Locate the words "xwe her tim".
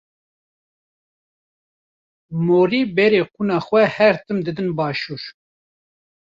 3.65-4.37